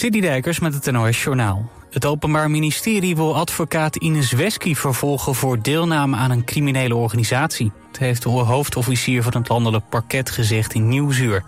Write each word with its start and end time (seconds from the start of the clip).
Dijkers 0.00 0.58
met 0.58 0.74
het 0.74 0.90
NOS 0.90 1.22
Journaal. 1.22 1.70
Het 1.90 2.06
Openbaar 2.06 2.50
Ministerie 2.50 3.16
wil 3.16 3.36
advocaat 3.36 3.96
Ines 3.96 4.32
Wesky 4.32 4.74
vervolgen... 4.74 5.34
voor 5.34 5.62
deelname 5.62 6.16
aan 6.16 6.30
een 6.30 6.44
criminele 6.44 6.94
organisatie. 6.94 7.72
Het 7.88 7.98
heeft 7.98 8.22
de 8.22 8.28
hoofdofficier 8.28 9.22
van 9.22 9.32
het 9.34 9.48
landelijk 9.48 9.88
parket 9.88 10.30
gezegd 10.30 10.74
in 10.74 10.88
Nieuwsuur. 10.88 11.44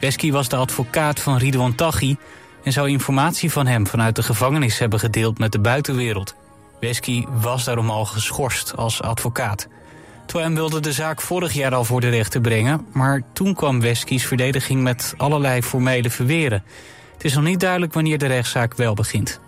Wesky 0.00 0.32
was 0.32 0.48
de 0.48 0.56
advocaat 0.56 1.20
van 1.20 1.36
Ridwan 1.36 1.74
Taghi... 1.74 2.16
en 2.64 2.72
zou 2.72 2.88
informatie 2.88 3.52
van 3.52 3.66
hem 3.66 3.86
vanuit 3.86 4.16
de 4.16 4.22
gevangenis 4.22 4.78
hebben 4.78 4.98
gedeeld 4.98 5.38
met 5.38 5.52
de 5.52 5.60
buitenwereld. 5.60 6.34
Wesky 6.80 7.24
was 7.40 7.64
daarom 7.64 7.90
al 7.90 8.04
geschorst 8.04 8.76
als 8.76 9.02
advocaat. 9.02 9.68
Twam 10.26 10.54
wilde 10.54 10.80
de 10.80 10.92
zaak 10.92 11.20
vorig 11.20 11.52
jaar 11.52 11.74
al 11.74 11.84
voor 11.84 12.00
de 12.00 12.08
rechter 12.08 12.40
brengen... 12.40 12.86
maar 12.92 13.22
toen 13.32 13.54
kwam 13.54 13.80
Wesky's 13.80 14.26
verdediging 14.26 14.82
met 14.82 15.14
allerlei 15.16 15.62
formele 15.62 16.10
verweren... 16.10 16.62
Het 17.22 17.30
is 17.30 17.36
nog 17.36 17.46
niet 17.46 17.60
duidelijk 17.60 17.92
wanneer 17.92 18.18
de 18.18 18.26
rechtszaak 18.26 18.74
wel 18.74 18.94
begint. 18.94 19.40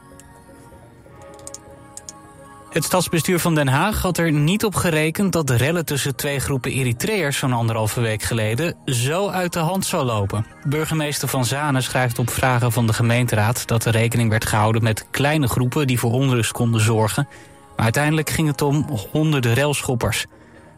Het 2.70 2.84
stadsbestuur 2.84 3.38
van 3.38 3.54
Den 3.54 3.68
Haag 3.68 4.02
had 4.02 4.18
er 4.18 4.32
niet 4.32 4.64
op 4.64 4.74
gerekend 4.74 5.32
dat 5.32 5.46
de 5.46 5.56
rellen 5.56 5.84
tussen 5.84 6.16
twee 6.16 6.40
groepen 6.40 6.70
Eritreërs 6.70 7.38
zo'n 7.38 7.52
anderhalve 7.52 8.00
week 8.00 8.22
geleden 8.22 8.76
zo 8.86 9.28
uit 9.28 9.52
de 9.52 9.58
hand 9.58 9.86
zou 9.86 10.04
lopen. 10.04 10.46
Burgemeester 10.64 11.28
Van 11.28 11.44
Zanen 11.44 11.82
schrijft 11.82 12.18
op 12.18 12.30
vragen 12.30 12.72
van 12.72 12.86
de 12.86 12.92
gemeenteraad 12.92 13.66
dat 13.66 13.84
er 13.84 13.92
rekening 13.92 14.30
werd 14.30 14.46
gehouden 14.46 14.82
met 14.82 15.06
kleine 15.10 15.46
groepen 15.46 15.86
die 15.86 15.98
voor 15.98 16.12
onrust 16.12 16.52
konden 16.52 16.80
zorgen. 16.80 17.28
Maar 17.76 17.84
uiteindelijk 17.84 18.30
ging 18.30 18.48
het 18.48 18.62
om 18.62 18.86
honderden 19.12 19.54
relschoppers. 19.54 20.26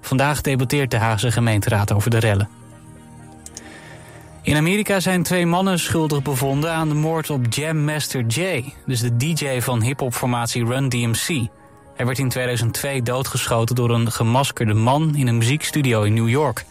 Vandaag 0.00 0.40
debatteert 0.40 0.90
de 0.90 0.98
Haagse 0.98 1.32
gemeenteraad 1.32 1.92
over 1.92 2.10
de 2.10 2.18
rellen. 2.18 2.48
In 4.46 4.56
Amerika 4.56 5.00
zijn 5.00 5.22
twee 5.22 5.46
mannen 5.46 5.78
schuldig 5.78 6.22
bevonden 6.22 6.72
aan 6.72 6.88
de 6.88 6.94
moord 6.94 7.30
op 7.30 7.46
Jam 7.48 7.84
Master 7.84 8.26
Jay, 8.26 8.74
dus 8.84 9.00
de 9.00 9.16
DJ 9.16 9.60
van 9.60 9.82
hiphopformatie 9.82 10.64
Run 10.64 10.88
DMC. 10.88 11.48
Hij 11.96 12.06
werd 12.06 12.18
in 12.18 12.28
2002 12.28 13.02
doodgeschoten 13.02 13.74
door 13.74 13.90
een 13.90 14.12
gemaskerde 14.12 14.74
man 14.74 15.14
in 15.14 15.26
een 15.26 15.36
muziekstudio 15.36 16.02
in 16.02 16.14
New 16.14 16.28
York. 16.28 16.64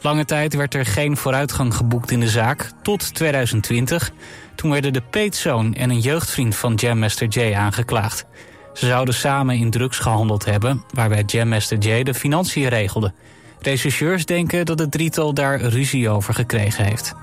Lange 0.00 0.24
tijd 0.24 0.54
werd 0.54 0.74
er 0.74 0.86
geen 0.86 1.16
vooruitgang 1.16 1.74
geboekt 1.74 2.10
in 2.10 2.20
de 2.20 2.28
zaak, 2.28 2.70
tot 2.82 3.14
2020. 3.14 4.10
Toen 4.54 4.70
werden 4.70 4.92
de 4.92 5.02
peetzoon 5.10 5.74
en 5.74 5.90
een 5.90 6.00
jeugdvriend 6.00 6.56
van 6.56 6.74
Jam 6.74 6.98
Master 6.98 7.28
Jay 7.28 7.54
aangeklaagd. 7.54 8.24
Ze 8.74 8.86
zouden 8.86 9.14
samen 9.14 9.56
in 9.56 9.70
drugs 9.70 9.98
gehandeld 9.98 10.44
hebben, 10.44 10.84
waarbij 10.94 11.22
Jam 11.26 11.48
Master 11.48 11.78
Jay 11.78 12.02
de 12.02 12.14
financiën 12.14 12.68
regelde. 12.68 13.12
Rechercheurs 13.60 14.24
denken 14.24 14.66
dat 14.66 14.78
het 14.78 14.90
drietal 14.90 15.34
daar 15.34 15.60
ruzie 15.60 16.08
over 16.08 16.34
gekregen 16.34 16.84
heeft. 16.84 17.14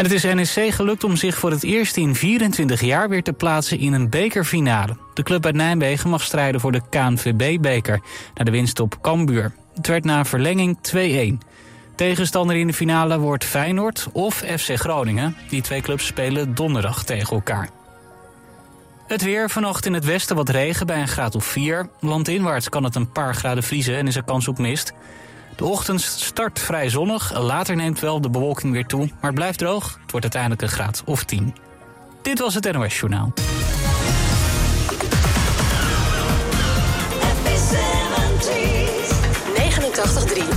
En 0.00 0.06
het 0.06 0.14
is 0.14 0.54
NEC 0.54 0.74
gelukt 0.74 1.04
om 1.04 1.16
zich 1.16 1.38
voor 1.38 1.50
het 1.50 1.62
eerst 1.62 1.96
in 1.96 2.14
24 2.14 2.80
jaar 2.80 3.08
weer 3.08 3.22
te 3.22 3.32
plaatsen 3.32 3.78
in 3.78 3.92
een 3.92 4.10
bekerfinale. 4.10 4.96
De 5.14 5.22
club 5.22 5.46
uit 5.46 5.54
Nijmegen 5.54 6.10
mag 6.10 6.22
strijden 6.22 6.60
voor 6.60 6.72
de 6.72 6.80
KNVB-beker, 6.90 8.00
na 8.34 8.44
de 8.44 8.50
winst 8.50 8.80
op 8.80 9.00
Cambuur. 9.00 9.52
Het 9.74 9.86
werd 9.86 10.04
na 10.04 10.24
verlenging 10.24 10.78
2-1. 11.42 11.46
Tegenstander 11.96 12.56
in 12.56 12.66
de 12.66 12.72
finale 12.72 13.18
wordt 13.18 13.44
Feyenoord 13.44 14.08
of 14.12 14.34
FC 14.34 14.74
Groningen. 14.74 15.36
Die 15.48 15.62
twee 15.62 15.80
clubs 15.80 16.06
spelen 16.06 16.54
donderdag 16.54 17.04
tegen 17.04 17.36
elkaar. 17.36 17.68
Het 19.06 19.22
weer, 19.22 19.50
vannacht 19.50 19.86
in 19.86 19.94
het 19.94 20.04
westen 20.04 20.36
wat 20.36 20.48
regen 20.48 20.86
bij 20.86 21.00
een 21.00 21.08
graad 21.08 21.34
of 21.34 21.44
4. 21.44 21.88
Landinwaarts 22.00 22.68
kan 22.68 22.84
het 22.84 22.94
een 22.94 23.12
paar 23.12 23.34
graden 23.34 23.62
vriezen 23.62 23.96
en 23.96 24.06
is 24.06 24.16
er 24.16 24.24
kans 24.24 24.48
op 24.48 24.58
mist. 24.58 24.92
De 25.60 25.66
ochtend 25.66 26.00
start 26.00 26.58
vrij 26.58 26.88
zonnig, 26.88 27.38
later 27.38 27.76
neemt 27.76 28.00
wel 28.00 28.20
de 28.20 28.30
bewolking 28.30 28.72
weer 28.72 28.86
toe... 28.86 29.00
maar 29.00 29.30
het 29.30 29.34
blijft 29.34 29.58
droog, 29.58 29.84
het 30.02 30.10
wordt 30.10 30.22
uiteindelijk 30.22 30.62
een 30.62 30.68
graad 30.68 31.02
of 31.04 31.24
10. 31.24 31.54
Dit 32.22 32.38
was 32.38 32.54
het 32.54 32.72
NOS 32.72 33.00
Journaal. 33.00 33.32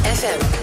FM. 0.03 0.62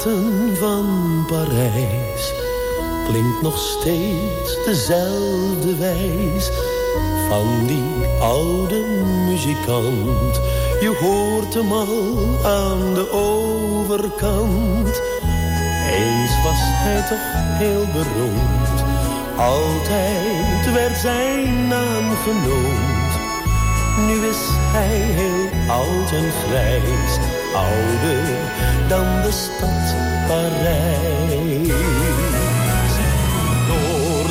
Straten 0.00 0.56
van 0.56 1.24
Parijs 1.26 2.32
klinkt 3.08 3.42
nog 3.42 3.58
steeds 3.58 4.64
dezelfde 4.64 5.76
wijs 5.76 6.50
van 7.28 7.66
die 7.66 8.06
oude 8.20 8.84
muzikant. 9.26 10.40
Je 10.80 10.96
hoort 11.00 11.54
hem 11.54 11.72
al 11.72 12.16
aan 12.44 12.94
de 12.94 13.10
overkant. 13.10 15.02
Eens 15.90 16.42
was 16.42 16.60
hij 16.60 17.02
toch 17.08 17.58
heel 17.58 17.86
beroemd, 17.92 18.82
altijd 19.36 20.72
werd 20.72 20.96
zijn 20.96 21.68
naam 21.68 22.16
genoemd. 22.16 23.00
Nu 24.06 24.26
is 24.26 24.42
hij 24.50 24.96
heel 24.96 25.48
oud 25.68 26.10
en 26.12 26.30
grijs, 26.30 27.18
ouder 27.54 28.24
dan 28.88 29.22
de 29.22 29.32
stad 29.32 29.94
Parijs 30.28 31.70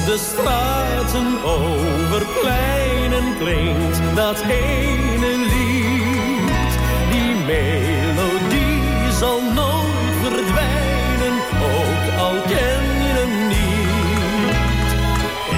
de 0.10 0.18
straten 0.18 1.44
over 1.44 2.26
pleinen 2.42 3.38
klinkt 3.38 4.00
dat 4.16 4.42
ene 4.42 5.38
lied. 5.38 6.72
Die 7.12 7.36
melodie 7.46 9.12
zal 9.20 9.42
nooit 9.42 10.16
verdwijnen, 10.22 11.36
ook 11.62 12.20
al 12.20 12.42
ken 12.42 12.84
je 13.04 13.12
hem 13.20 13.48
niet. 13.48 14.90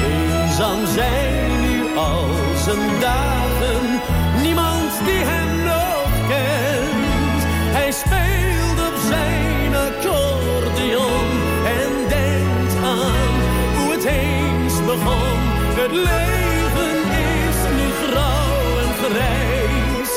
Eenzaam 0.04 0.86
zijn 0.86 1.31
Het 15.82 15.92
leven 15.92 16.98
is 17.48 17.60
nu 17.78 17.88
grauw 18.04 18.78
en 18.78 18.94
grijs 19.04 20.12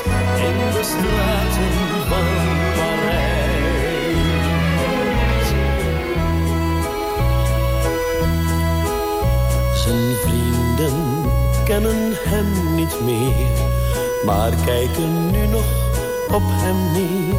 in 0.49 0.59
de 0.73 0.83
straten 0.83 1.75
van 2.09 2.29
Parijs. 2.77 3.89
Zijn 9.83 10.15
vrienden 10.25 10.97
kennen 11.65 12.13
hem 12.19 12.75
niet 12.75 13.01
meer, 13.01 13.49
maar 14.25 14.53
kijken 14.65 15.31
nu 15.31 15.47
nog 15.47 15.65
op 16.31 16.43
hem 16.47 16.93
neer. 16.93 17.39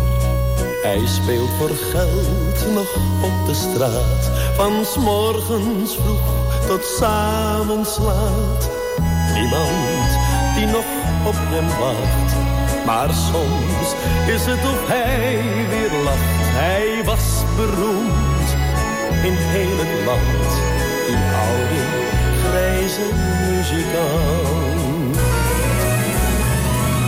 Hij 0.81 1.06
speelt 1.06 1.50
voor 1.57 1.75
geld 1.92 2.74
nog 2.74 2.95
op 3.24 3.45
de 3.45 3.54
straat, 3.54 4.31
van 4.56 4.86
s 4.86 4.95
morgens 4.95 5.95
vroeg 5.95 6.44
tot 6.67 6.83
s'avonds 6.85 7.97
laat. 7.97 8.69
Niemand 9.33 10.09
die 10.56 10.65
nog 10.65 10.85
op 11.25 11.35
hem 11.38 11.67
wacht. 11.79 12.31
Maar 12.85 13.09
soms 13.09 13.88
is 14.27 14.45
het 14.45 14.63
of 14.73 14.88
hij 14.88 15.41
weer 15.69 16.03
lacht. 16.03 16.35
Hij 16.62 17.03
was 17.06 17.44
beroemd 17.56 18.50
in 19.23 19.35
heel 19.56 19.77
het 19.83 20.06
land. 20.06 20.50
Die 21.07 21.23
oude 21.45 21.81
grijze 22.44 23.07
muzikant. 23.47 25.15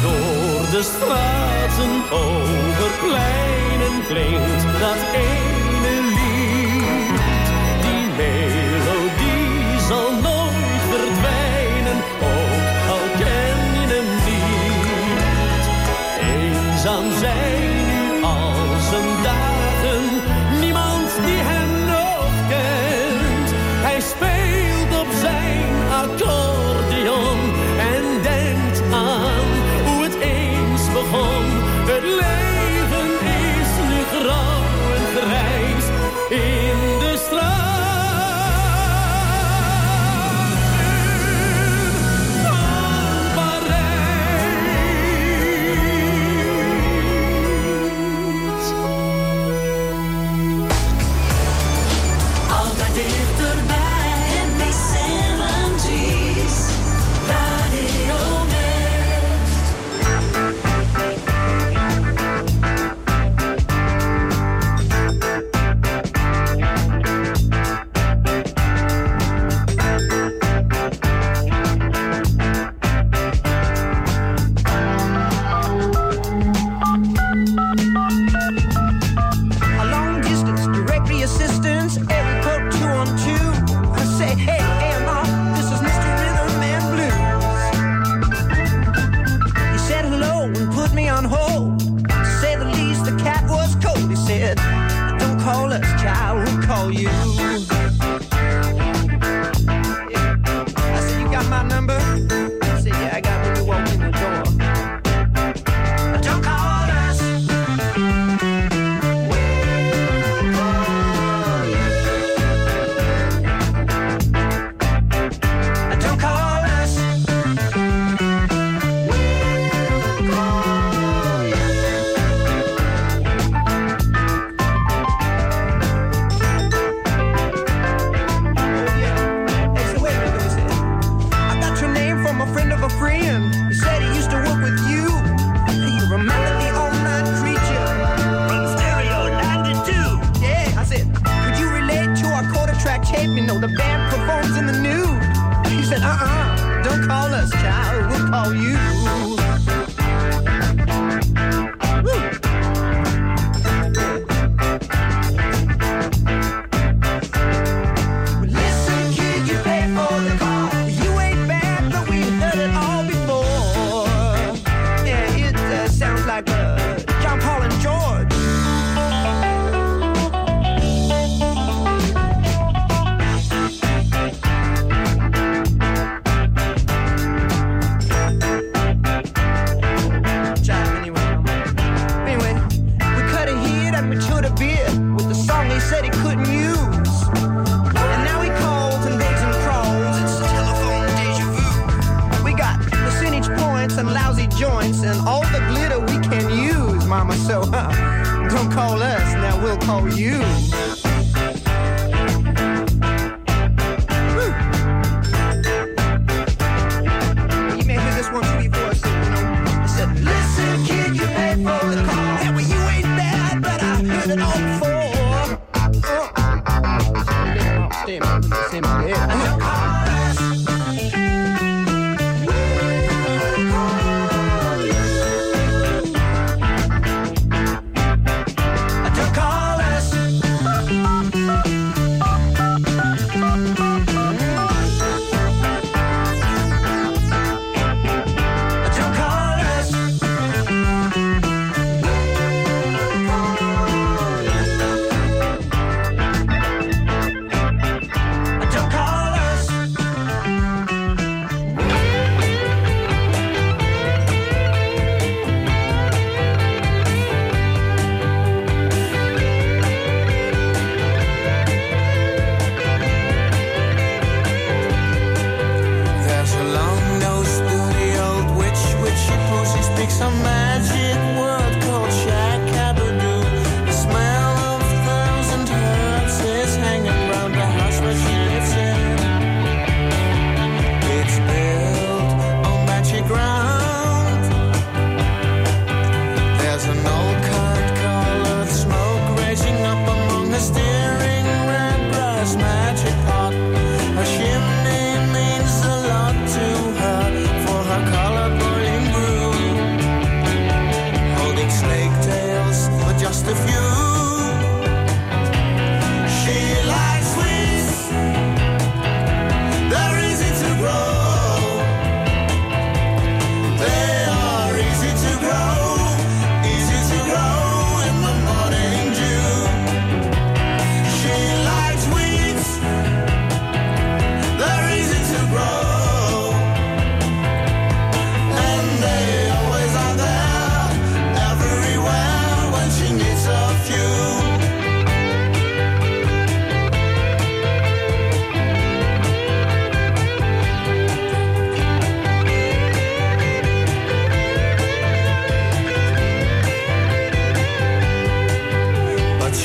Door 0.02 0.62
de 0.72 0.84
straten 0.92 1.94
over 2.12 2.92
pleinen 3.04 3.96
klinkt 4.08 4.64
dat 4.80 5.02
ene 5.14 5.96
lied. 6.18 7.48
Die 7.82 8.06
melodie 8.18 8.47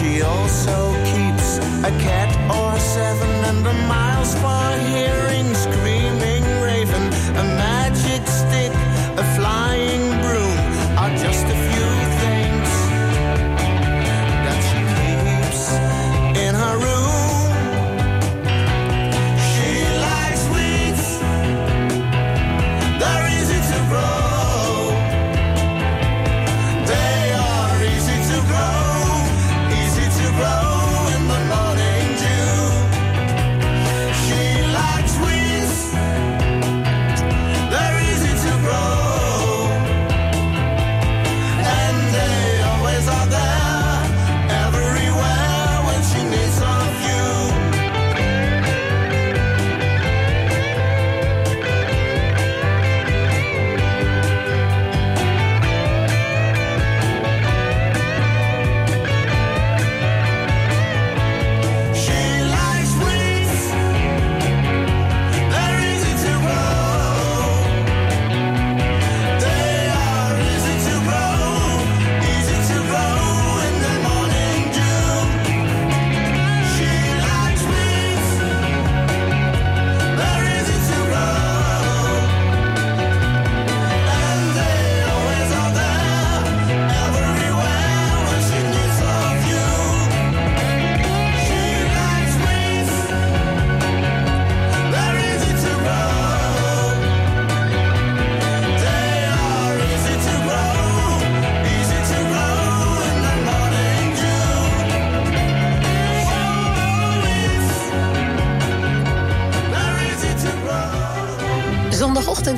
She 0.02 0.20
also 0.20 0.92
keeps 1.04 1.58
a 1.86 1.92
cat 2.02 2.30
or 2.50 2.76
seven 2.80 3.30
and 3.50 3.64
a 3.64 3.72
miles 3.86 4.34
for 4.34 4.76
hearing 4.90 5.54
screams. 5.54 6.01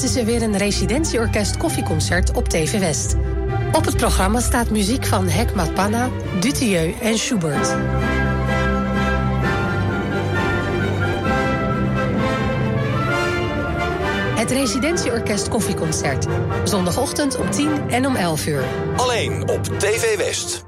Is 0.02 0.16
er 0.16 0.24
weer 0.24 0.42
een 0.42 0.56
residentieorkest 0.56 1.56
koffieconcert 1.56 2.32
op 2.32 2.48
TV 2.48 2.78
West. 2.78 3.14
Op 3.72 3.84
het 3.84 3.96
programma 3.96 4.40
staat 4.40 4.70
muziek 4.70 5.04
van 5.04 5.28
Hekmat 5.28 5.74
Panna, 5.74 6.08
Dutilleux 6.40 7.00
en 7.00 7.18
Schubert. 7.18 7.74
Het 14.36 14.50
Residentieorkest 14.50 15.48
Koffieconcert. 15.48 16.26
Zondagochtend 16.64 17.36
om 17.36 17.50
10 17.50 17.90
en 17.90 18.06
om 18.06 18.16
11 18.16 18.46
uur. 18.46 18.64
Alleen 18.96 19.48
op 19.48 19.64
TV 19.64 20.16
West. 20.16 20.64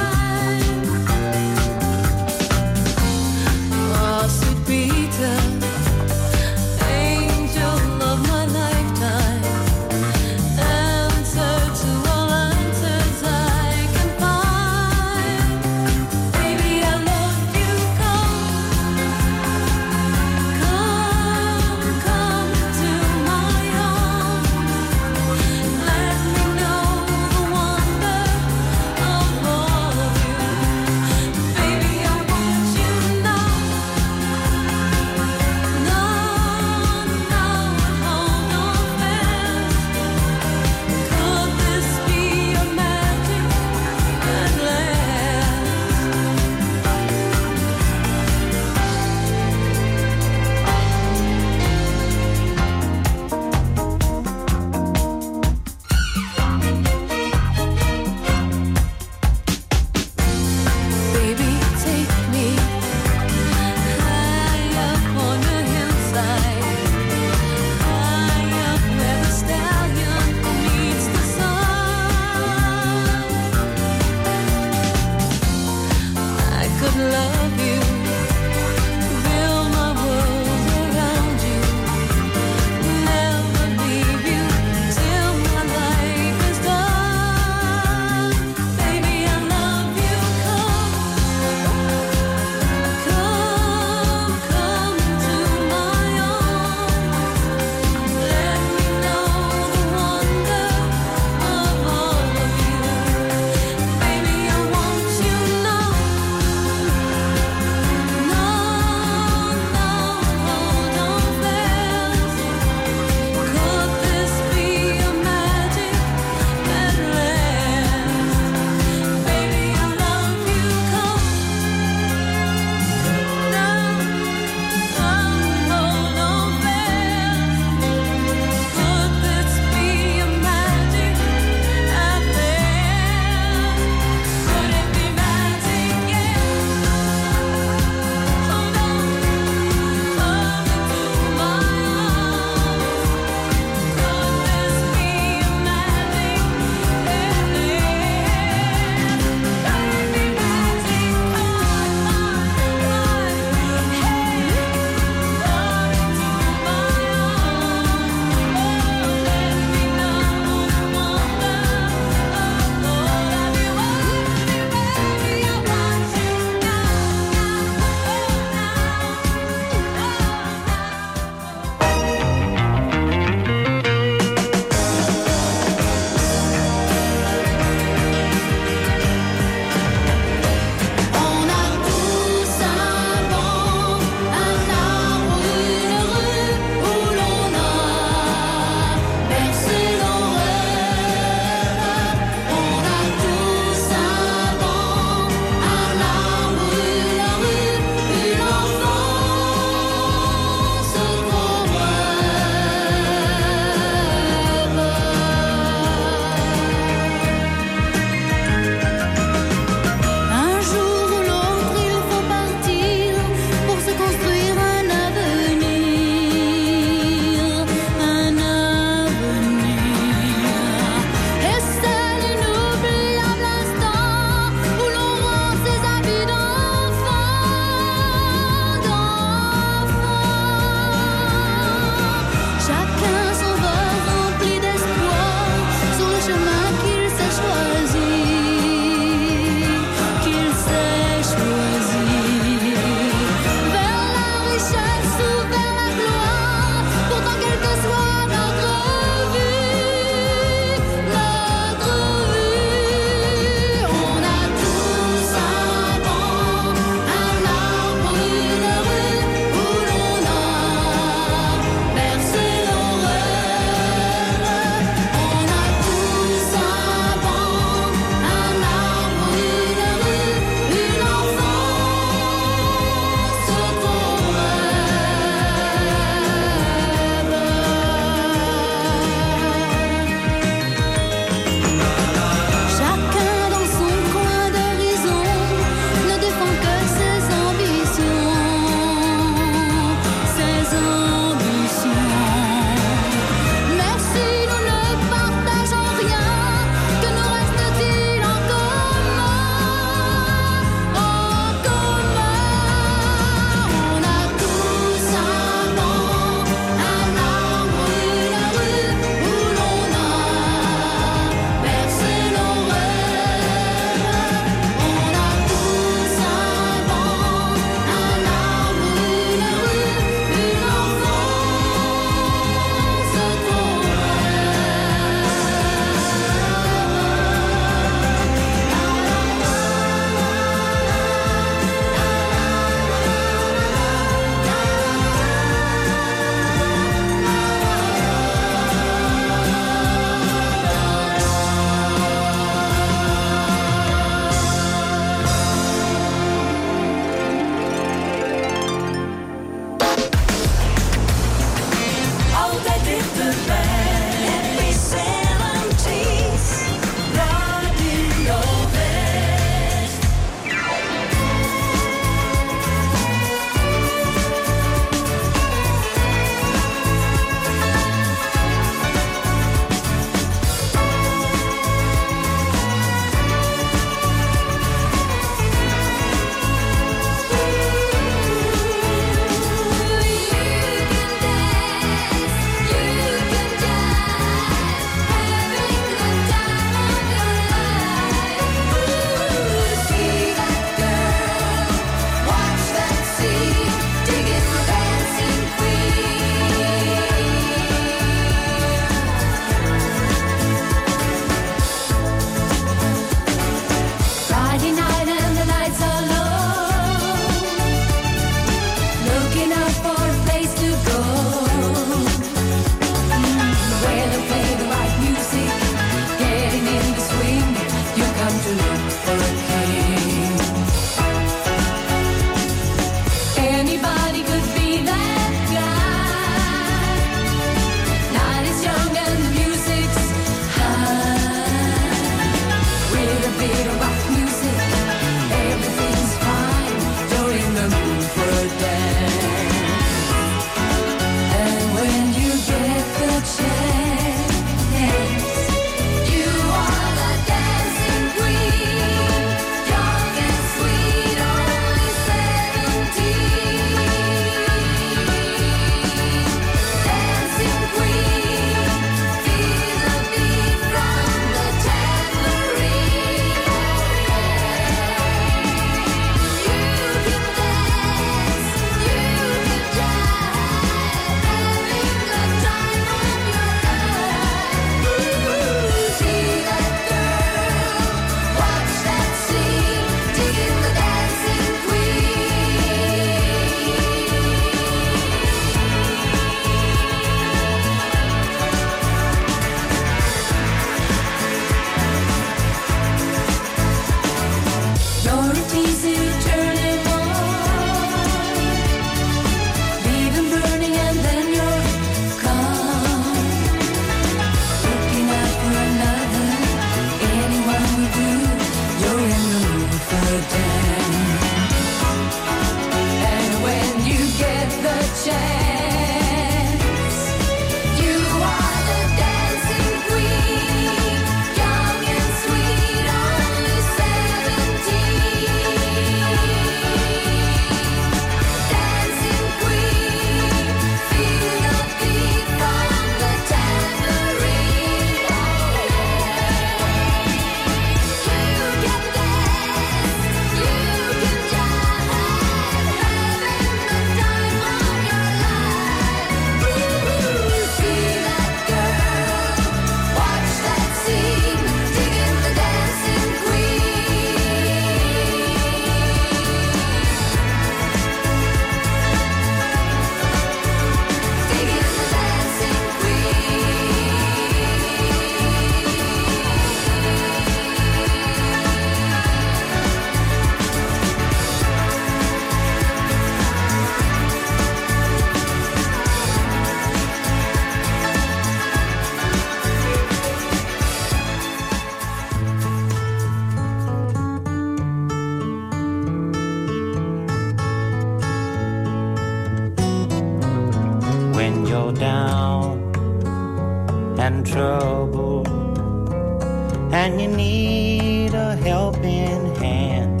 And 596.72 597.00
you 597.00 597.08
need 597.08 598.14
a 598.14 598.36
helping 598.36 599.34
hand, 599.36 600.00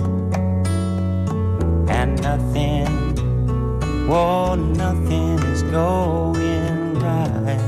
and 1.90 2.22
nothing, 2.22 2.86
well, 4.08 4.56
nothing 4.56 5.38
is 5.52 5.62
going 5.64 6.94
right. 7.00 7.60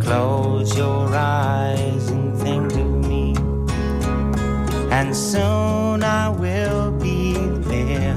Close 0.00 0.76
your 0.76 1.14
eyes 1.14 2.08
and 2.08 2.36
think 2.38 2.72
of 2.72 2.90
me, 3.06 3.34
and 4.90 5.14
soon 5.14 6.02
I 6.02 6.28
will 6.30 6.90
be 6.92 7.34
there. 7.72 8.16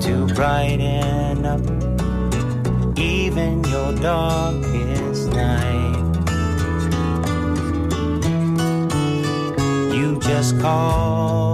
To 0.00 0.26
brighten 0.34 0.75
darkest 4.06 5.32
night. 5.32 5.98
You 9.92 10.16
just 10.20 10.60
call 10.60 11.45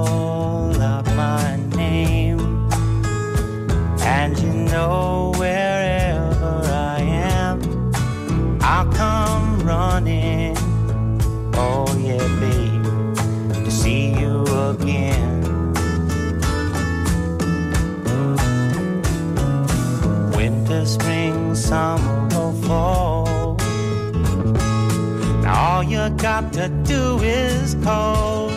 to 26.53 26.69
do 26.85 27.19
is 27.23 27.75
call, 27.83 28.51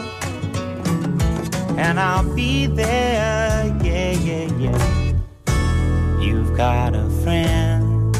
and 1.77 1.97
I'll 1.97 2.35
be 2.35 2.67
there. 2.67 3.73
Yeah, 3.81 4.11
yeah, 4.11 4.51
yeah. 4.59 5.13
You've 6.19 6.57
got 6.57 6.93
a 6.93 7.09
friend. 7.23 8.15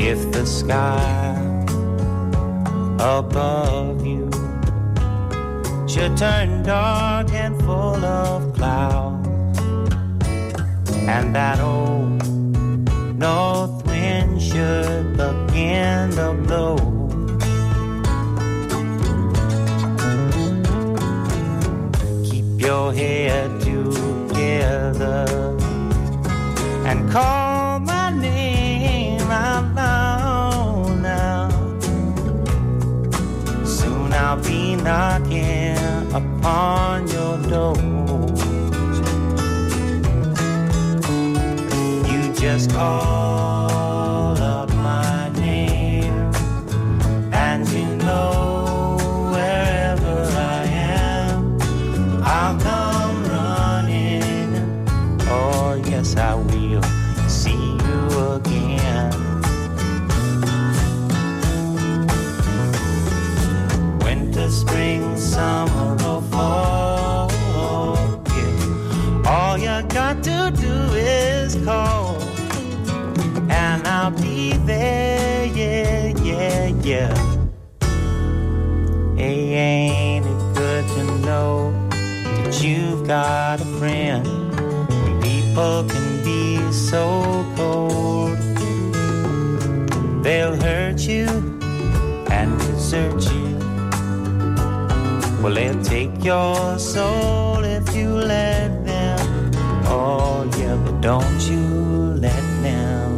If 0.00 0.32
the 0.32 0.46
sky 0.46 1.34
above 2.98 4.06
you 4.06 4.30
should 5.86 6.16
turn 6.16 6.62
dark 6.62 7.32
and 7.32 7.60
full 7.62 8.02
of 8.04 8.54
clouds, 8.54 9.05
and 11.08 11.34
that 11.34 11.60
old 11.60 12.26
north 13.16 13.86
wind 13.86 14.42
should 14.42 15.16
begin 15.16 16.10
to 16.10 16.34
blow. 16.44 16.76
Keep 22.24 22.60
your 22.60 22.92
head 22.92 23.60
together 23.60 25.26
and 26.84 27.10
call 27.10 27.45
call 42.68 43.25
your 96.26 96.76
soul 96.76 97.62
if 97.62 97.94
you 97.94 98.08
let 98.08 98.84
them. 98.84 99.52
Oh, 99.84 100.50
yeah, 100.58 100.74
but 100.74 101.00
don't 101.00 101.40
you 101.48 101.60
let 102.26 102.42
them. 102.66 103.12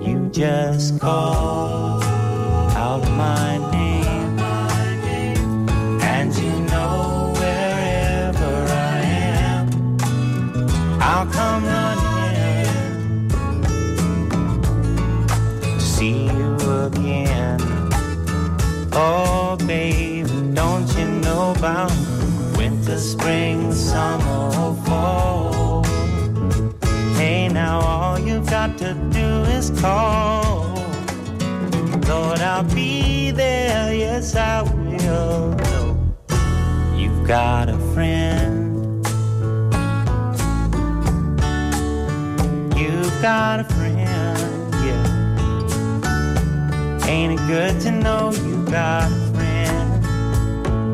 You 0.00 0.28
just 0.30 1.00
call 1.00 1.61
got 37.32 37.70
a 37.70 37.78
friend. 37.94 39.06
You've 42.76 43.22
got 43.22 43.60
a 43.60 43.64
friend, 43.64 44.74
yeah. 44.84 45.06
Ain't 47.08 47.32
it 47.32 47.46
good 47.46 47.80
to 47.84 47.90
know 47.90 48.32
you 48.32 48.62
got 48.66 49.10
a 49.10 49.14
friend? 49.32 50.04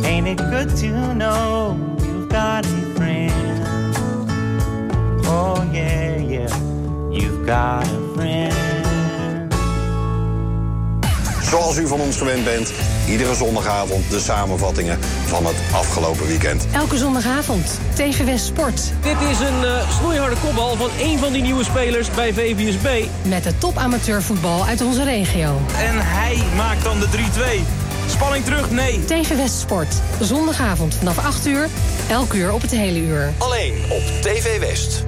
Ain't 0.05 0.29
it 0.29 0.39
good 0.39 0.77
to 0.77 1.13
know 1.13 1.77
you've 2.05 2.29
got 2.29 2.65
a 2.65 2.95
friend? 2.95 3.97
Oh 5.27 5.69
yeah, 5.73 6.19
yeah, 6.19 6.57
you've 7.11 7.45
got 7.47 7.85
a 7.85 8.13
friend. 8.15 9.53
Zoals 11.43 11.79
u 11.79 11.87
van 11.87 12.01
ons 12.01 12.17
gewend 12.17 12.45
bent, 12.45 12.73
iedere 13.11 13.35
zondagavond 13.35 14.11
de 14.11 14.21
samenvattingen 14.21 14.99
van 15.27 15.47
het 15.47 15.57
afgelopen 15.73 16.27
weekend. 16.27 16.67
Elke 16.73 16.97
zondagavond, 16.97 17.81
TV 17.95 18.25
West 18.25 18.47
Sport. 18.47 18.93
Dit 19.03 19.17
is 19.31 19.41
een 19.41 19.63
uh, 19.63 19.91
snoeiharde 19.91 20.37
kopbal 20.45 20.77
van 20.77 20.91
één 20.99 21.19
van 21.19 21.33
die 21.33 21.43
nieuwe 21.43 21.65
spelers 21.65 22.11
bij 22.11 22.33
VVSB. 22.33 23.05
Met 23.29 23.45
de 23.45 23.59
top 23.59 23.77
amateurvoetbal 23.77 24.65
uit 24.65 24.81
onze 24.81 25.05
regio. 25.05 25.61
En 25.79 25.95
hij 26.07 26.43
maakt 26.57 26.85
dan 26.85 26.99
de 27.01 27.07
3-2. 27.07 27.87
Spanning 28.11 28.45
terug? 28.45 28.71
Nee. 28.71 29.05
TV 29.05 29.37
West 29.37 29.59
Sport. 29.59 29.95
Zondagavond 30.21 30.95
vanaf 30.95 31.19
8 31.19 31.47
uur. 31.47 31.69
Elk 32.09 32.33
uur 32.33 32.53
op 32.53 32.61
het 32.61 32.71
hele 32.71 32.99
uur. 32.99 33.33
Alleen 33.39 33.75
op 33.91 34.03
TV 34.23 34.59
West. 34.59 35.03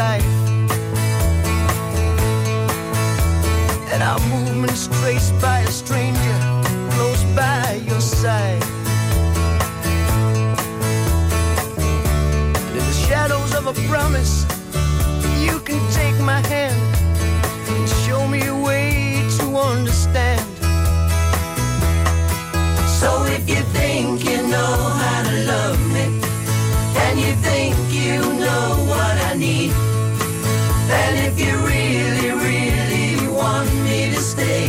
Life. 0.00 0.32
And 3.92 4.00
our 4.02 4.20
movements 4.34 4.88
traced 4.98 5.34
by 5.42 5.58
a 5.60 5.72
stranger 5.82 6.38
close 6.94 7.22
by 7.42 7.82
your 7.88 8.00
side. 8.00 8.64
And 12.66 12.74
in 12.78 12.84
the 12.90 12.98
shadows 13.08 13.52
of 13.58 13.64
a 13.72 13.74
promise, 13.90 14.34
you 15.44 15.56
can 15.68 15.82
take 16.00 16.18
my 16.32 16.40
hand 16.54 16.80
and 17.72 17.84
show 18.04 18.22
me 18.34 18.40
a 18.46 18.58
way 18.68 18.88
to 19.38 19.44
understand. 19.72 20.46
So 23.00 23.08
if 23.36 23.42
you 23.52 23.62
think 23.78 24.24
you 24.30 24.38
know 24.54 24.74
how 25.02 25.20
to 25.28 25.29
if 31.30 31.38
you 31.38 31.56
really, 31.58 32.30
really 32.32 33.28
want 33.28 33.72
me 33.84 34.10
to 34.10 34.20
stay, 34.20 34.64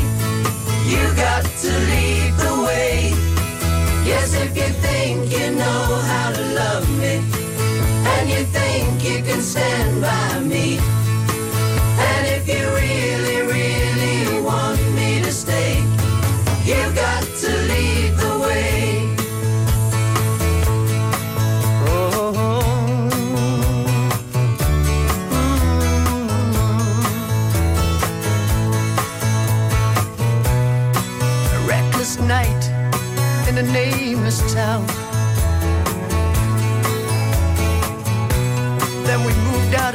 you 0.85 1.01
got 1.15 1.43
to 1.43 1.71
lead 1.89 2.33
the 2.37 2.53
way. 2.65 3.09
Yes, 4.05 4.35
if 4.35 4.55
you 4.55 4.69
think 4.85 5.31
you 5.31 5.51
know 5.55 5.83
how 6.11 6.31
to 6.31 6.43
love 6.53 6.87
me, 6.99 7.15
and 8.13 8.29
you 8.29 8.43
think 8.57 9.03
you 9.03 9.23
can 9.23 9.41
stand 9.41 10.01
by 10.01 10.39
me, 10.41 10.77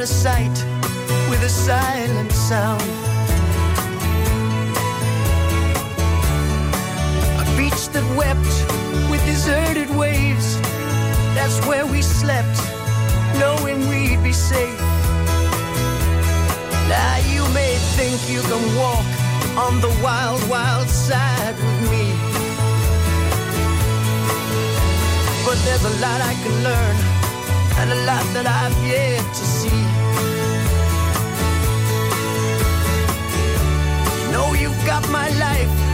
sight 0.07 0.57
with 1.29 1.43
a 1.43 1.49
silent 1.49 2.31
sound. 2.31 2.81
A 7.43 7.45
beach 7.57 7.89
that 7.89 8.07
wept 8.15 8.55
with 9.11 9.23
deserted 9.25 9.89
waves. 9.89 10.59
That's 11.35 11.59
where 11.67 11.85
we 11.85 12.01
slept, 12.01 12.57
knowing 13.37 13.89
we'd 13.89 14.23
be 14.23 14.31
safe. 14.31 14.79
Now 16.87 17.17
you 17.33 17.43
may 17.53 17.75
think 17.97 18.29
you 18.29 18.41
can 18.41 18.63
walk 18.77 19.07
on 19.57 19.81
the 19.81 19.93
wild, 20.01 20.41
wild 20.49 20.87
side 20.87 21.55
with 21.55 21.91
me. 21.91 22.05
But 25.45 25.57
there's 25.65 25.83
a 25.83 25.95
lot 25.99 26.21
I 26.21 26.33
can 26.43 26.55
learn, 26.63 26.95
and 27.79 27.91
a 27.91 27.99
lot 28.05 28.25
that 28.35 28.47
I've 28.47 28.77
yet 28.87 29.19
to 29.19 29.45
see. 29.45 29.86
You 34.59 34.69
got 34.87 35.07
my 35.09 35.29
life 35.37 35.86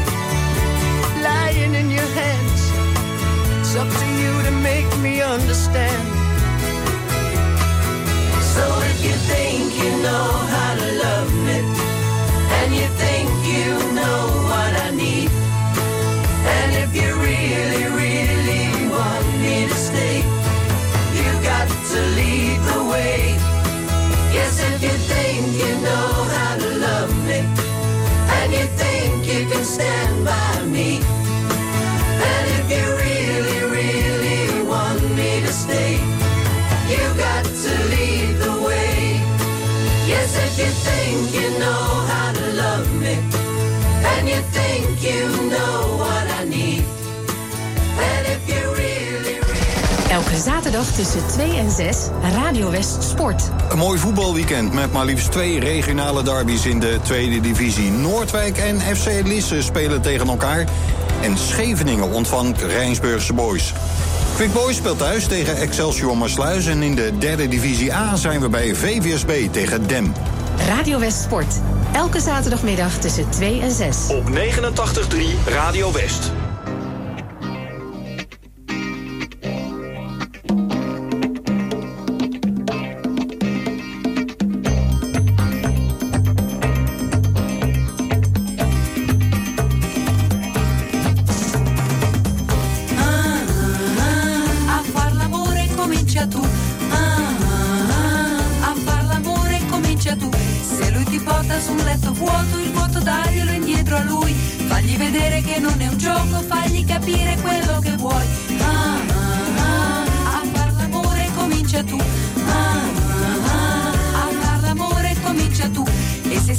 zaterdag 50.64 50.92
tussen 50.92 51.28
2 51.28 51.58
en 51.58 51.72
6 51.72 51.98
Radio 52.34 52.72
West 52.72 53.04
Sport. 53.04 53.50
Een 53.70 53.78
mooi 53.78 54.00
voetbalweekend 54.00 54.74
met 54.74 54.92
maar 54.92 55.06
liefst 55.06 55.32
twee 55.32 55.60
regionale 55.60 56.24
derbies 56.24 56.66
in 56.66 56.80
de 56.80 57.00
tweede 57.02 57.42
divisie. 57.42 57.92
Noordwijk 57.92 58.58
en 58.58 58.80
FC 58.80 59.08
Lisse 59.24 59.62
spelen 59.62 60.02
tegen 60.02 60.28
elkaar. 60.28 60.66
En 61.22 61.38
Scheveningen 61.38 62.12
ontvangt 62.12 62.62
Rijnsburgse 62.62 63.34
Boys. 63.34 63.74
Quick 64.36 64.54
Boys 64.54 64.76
speelt 64.76 64.98
thuis 64.98 65.28
tegen 65.28 65.58
Excelsior 65.58 66.18
Maasluis. 66.18 66.66
En 66.66 66.84
in 66.84 66.96
de 66.96 67.18
derde 67.18 67.48
divisie 67.48 67.94
A 67.94 68.16
zijn 68.16 68.40
we 68.40 68.50
bij 68.50 68.76
VVSB 68.76 69.52
tegen 69.52 69.88
Dem. 69.88 70.14
Radio 70.68 71.00
West 71.00 71.22
Sport. 71.22 71.56
Elke 71.94 72.20
zaterdagmiddag 72.20 72.98
tussen 72.98 73.30
2 73.30 73.62
en 73.62 73.72
6. 73.72 73.98
Op 74.08 74.30
89.3 74.30 74.36
Radio 75.48 75.92
West. 75.92 76.32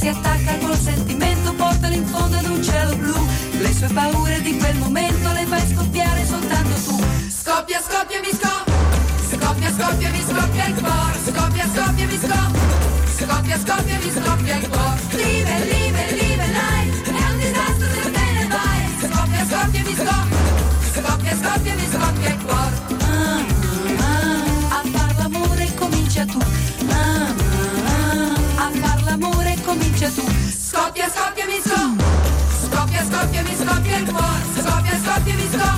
Si 0.04 0.10
attacca 0.10 0.58
col 0.58 0.76
sentimento, 0.76 1.54
portalo 1.54 1.94
in 1.94 2.04
fondo 2.04 2.36
ad 2.36 2.44
un 2.44 2.62
cielo 2.62 2.94
blu. 2.94 3.14
Le 3.52 3.72
sue 3.72 3.88
paure 3.88 4.42
di 4.42 4.54
quel 4.58 4.76
momento 4.76 5.32
le 5.32 5.46
fai 5.46 5.66
scoppiare 5.66 6.26
soltanto 6.26 6.74
tu. 6.84 7.02
Scoppia, 7.30 7.80
scoppia, 7.80 8.20
mi 8.20 8.28
scoppia. 8.28 8.74
Scoppia, 9.32 9.70
scoppia, 9.72 10.10
mi 10.10 10.20
scoppia 10.20 10.66
il 10.66 10.74
cuore. 10.74 11.18
Scoppia, 11.24 11.64
scoppia, 11.74 12.06
mi 12.06 12.18
scoppia. 12.18 12.60
Scoppia, 13.16 13.58
scoppia, 13.64 13.96
mi 13.96 14.10
scoppia 14.10 14.56
il 14.56 14.68
cuore. 14.68 15.00
Live, 15.12 15.58
live, 15.72 16.02
live 16.20 16.46
life. 16.52 16.96
È 17.08 17.30
un 17.30 17.38
disastro 17.38 17.88
se 17.96 18.10
te 18.10 18.26
ne 18.36 18.46
vai. 18.52 18.80
Scoppia, 19.08 19.44
scoppia, 19.48 19.82
mi 19.88 19.94
scoppia. 19.94 20.36
Scoppia, 20.92 21.32
scoppia, 21.40 21.74
mi 21.74 21.86
scoppia 21.90 22.28
il 22.28 22.44
cuore. 22.44 22.83
Skopje, 30.84 31.04
Skopje, 31.16 31.44
Misko 31.46 31.80
Skopje, 32.64 33.00
Skopje, 33.08 33.42
Miskopje, 33.42 33.96
Lwo 34.08 34.26
Skopje, 34.60 34.94
Skopje, 35.02 35.34
Misko 35.40 35.68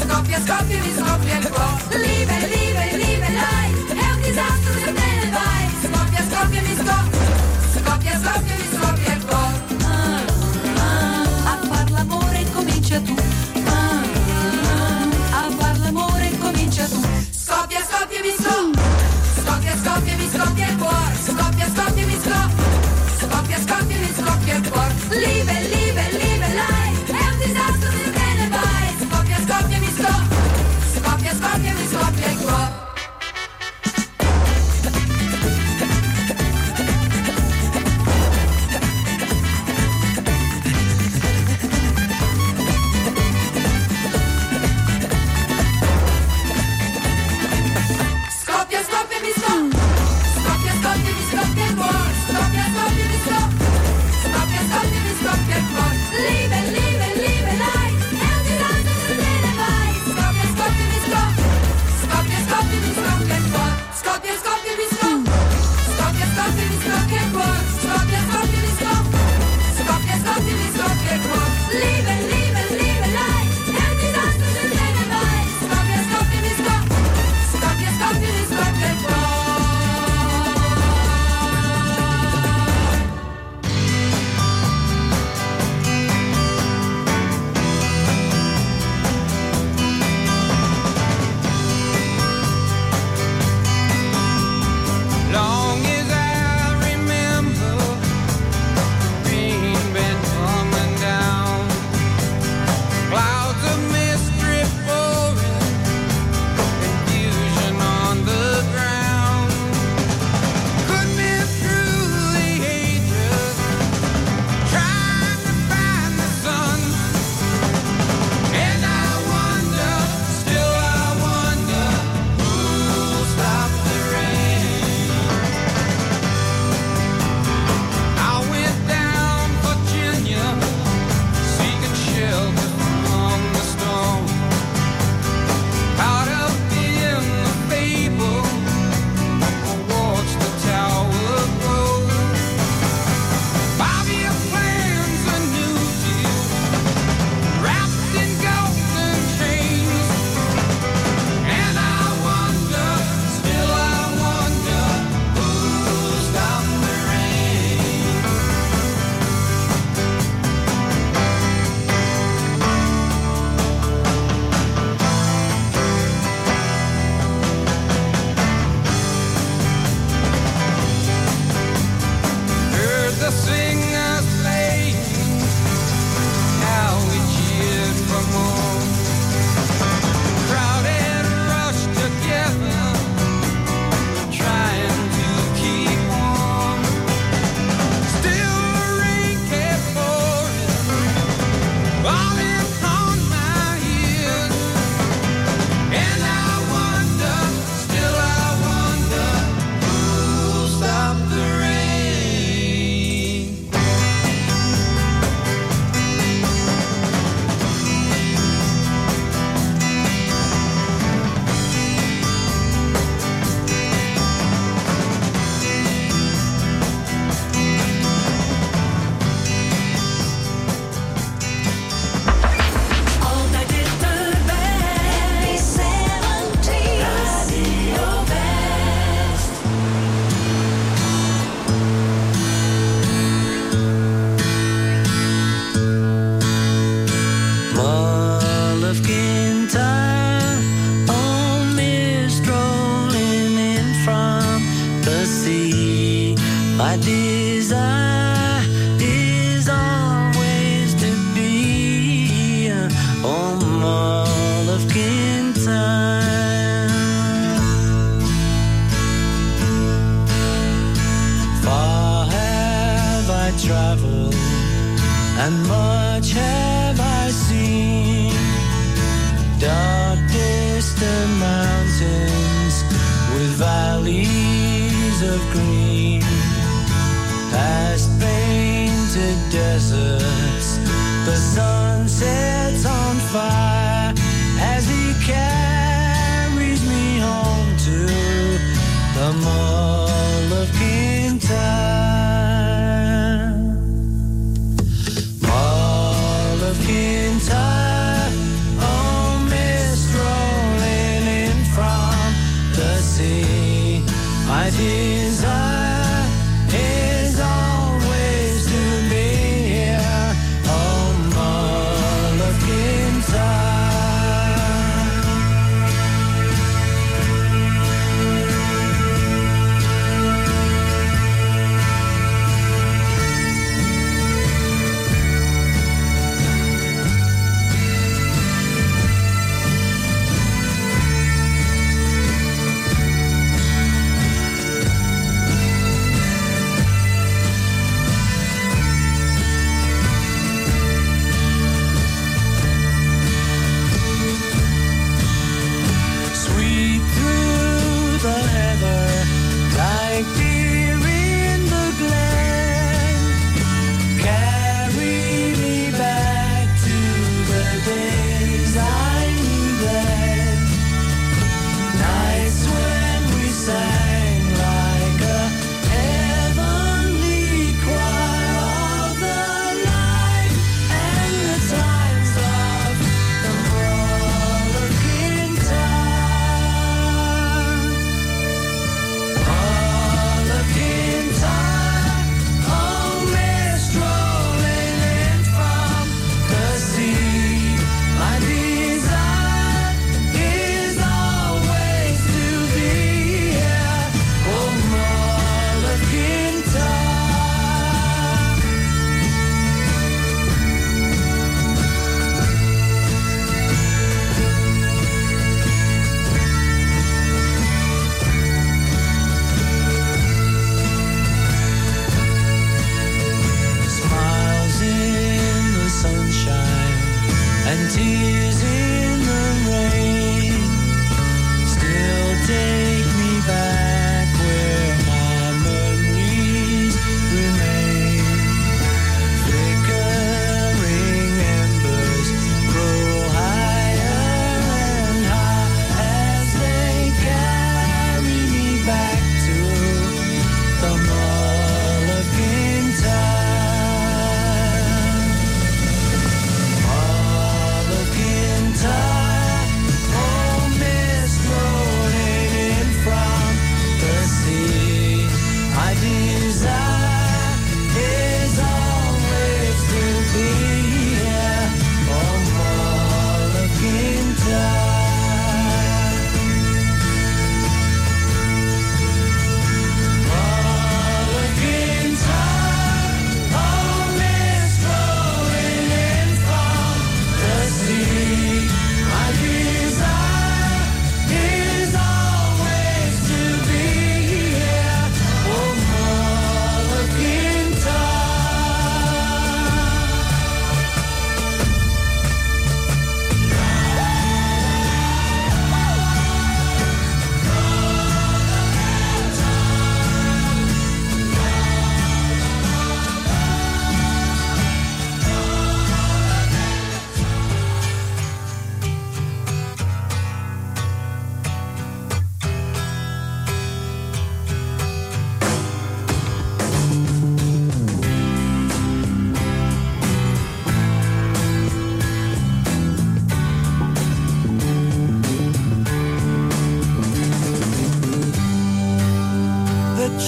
Skopje, 0.00 0.38
Skopje, 0.44 0.78
Miskopje, 0.84 1.36
Lwo 1.46 1.66
Liebe, 2.04 2.36
Liebe, 2.52 2.84
Liebe, 3.00 3.28
Leid 3.40 3.76
Elk 3.96 4.20
Desaster 4.24 4.76
ist 4.76 4.88
eine 4.88 5.32
Weis 5.36 5.72
Skopje, 5.88 6.20
Skopje, 6.28 6.60
Misko 6.68 6.96
Skopje, 7.76 8.12
Skopje, 8.20 8.54
Misko 8.60 8.75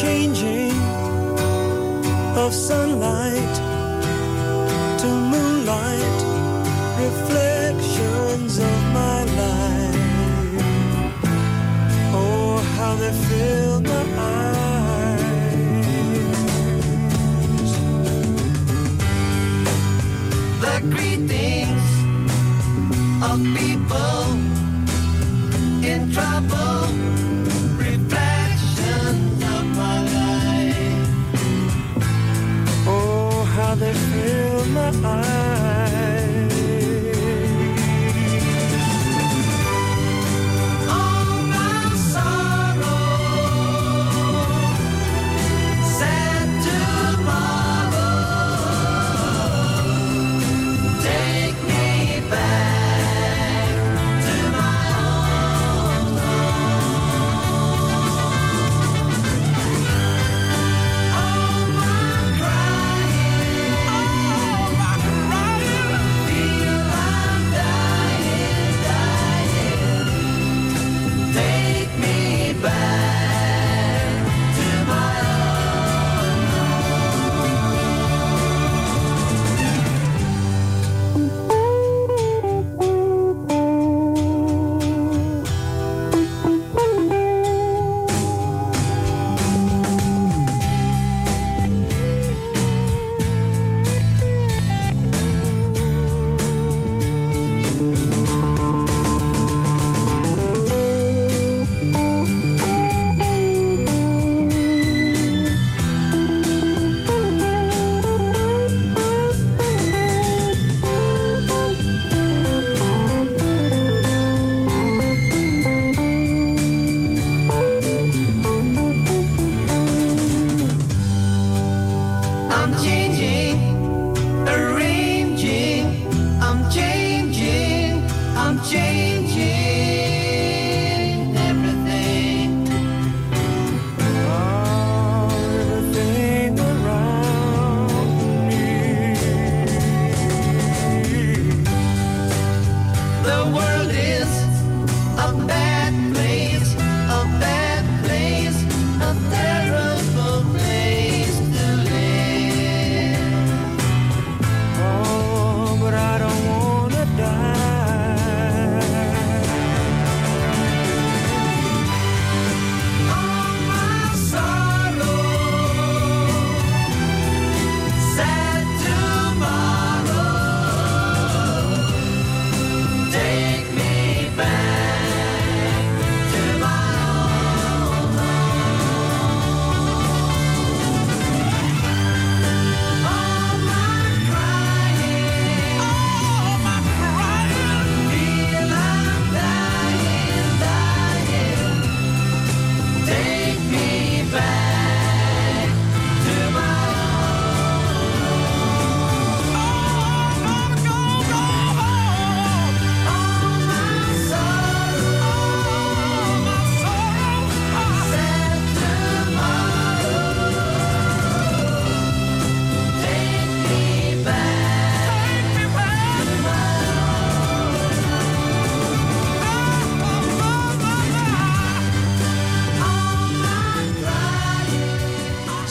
changing 0.01 0.71
of 2.37 2.55
sunlight 2.55 3.55
to 5.01 5.09
moonlight, 5.33 6.21
reflections 7.05 8.59
of 8.59 8.79
my 8.93 9.25
life. 9.43 9.97
Oh, 12.15 12.59
how 12.77 12.95
they 12.95 13.13
fill 13.27 13.81
my 13.81 14.05
eyes. 14.77 15.39
The 20.65 20.77
greetings 20.95 21.89
of 23.29 23.39
people 23.59 24.27
in 25.93 26.01
trouble, 26.13 27.08
heart. 34.95 35.38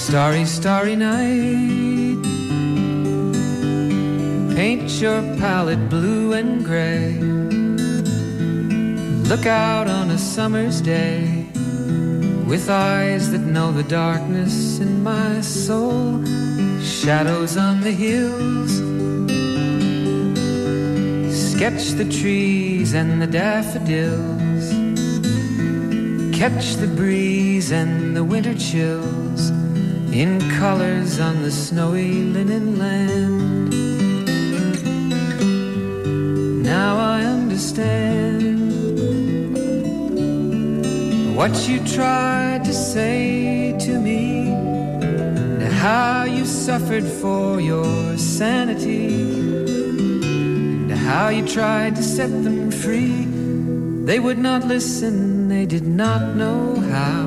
Starry, 0.08 0.46
starry 0.46 0.96
night. 0.96 2.24
Paint 4.56 4.90
your 5.02 5.22
palette 5.36 5.90
blue 5.90 6.32
and 6.32 6.64
gray. 6.64 7.12
Look 9.28 9.46
out 9.46 9.90
on 9.90 10.10
a 10.10 10.18
summer's 10.18 10.80
day 10.80 11.46
with 12.48 12.70
eyes 12.70 13.32
that 13.32 13.42
know 13.42 13.74
the 13.74 13.84
darkness 13.84 14.80
in 14.80 15.04
my 15.04 15.42
soul. 15.42 16.24
Shadows 16.82 17.58
on 17.58 17.82
the 17.82 17.92
hills. 17.92 18.72
Sketch 21.52 21.98
the 22.00 22.10
trees 22.10 22.94
and 22.94 23.22
the 23.22 23.28
daffodils. 23.28 24.72
Catch 26.34 26.76
the 26.76 26.88
breeze 26.96 27.74
and 27.74 28.16
the 28.16 28.24
winter 28.24 28.56
chills 28.56 29.52
in 30.18 30.40
colors 30.58 31.20
on 31.20 31.44
the 31.44 31.52
snowy 31.52 32.24
linen 32.24 32.80
land. 32.80 33.70
Now 36.64 36.98
I 36.98 37.22
understand 37.24 38.74
what 41.36 41.54
you 41.70 41.78
tried 41.86 42.66
to 42.66 42.74
say 42.74 43.78
to 43.78 44.00
me, 44.00 44.50
and 45.62 45.72
how 45.72 46.24
you 46.24 46.46
suffered 46.46 47.06
for 47.06 47.62
your 47.62 48.18
sanity, 48.18 49.22
and 50.82 50.92
how 50.94 51.30
you 51.30 51.48
tried 51.48 51.96
to 51.96 52.02
set 52.02 52.32
them 52.44 52.72
free. 52.72 53.28
They 54.06 54.20
would 54.20 54.40
not 54.40 54.66
listen, 54.66 55.48
they 55.48 55.68
did 55.68 55.86
not 55.86 56.36
know 56.36 56.80
how. 56.90 57.27